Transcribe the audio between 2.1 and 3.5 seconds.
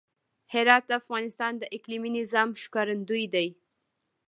نظام ښکارندوی دی.